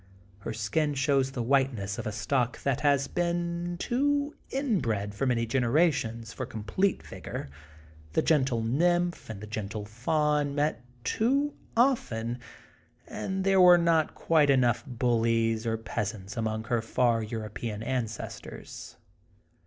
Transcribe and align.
Her 0.39 0.51
skin 0.51 0.95
shows 0.95 1.29
the 1.33 1.43
whiteness 1.43 1.99
of 1.99 2.07
a 2.07 2.11
stock 2.11 2.63
that 2.63 2.81
has 2.81 3.07
been 3.07 3.75
too 3.77 4.35
inbred 4.49 5.13
for 5.13 5.27
many 5.27 5.45
generations 5.45 6.31
f 6.31 6.37
pr 6.37 6.45
com 6.45 6.63
plete 6.63 7.03
vigor, 7.03 7.49
the 8.13 8.23
gentle 8.23 8.63
nymph 8.63 9.29
and 9.29 9.41
the 9.41 9.45
gentle 9.45 9.85
faun 9.85 10.55
met 10.55 10.81
too 11.03 11.53
often, 11.77 12.39
and 13.07 13.43
there 13.43 13.61
were 13.61 13.77
not 13.77 14.15
quite 14.15 14.49
enough 14.49 14.83
bullies 14.87 15.67
or 15.67 15.77
peasants 15.77 16.35
among 16.35 16.63
her 16.63 16.81
far 16.81 17.21
European 17.21 17.83
ancestors. 17.83 18.97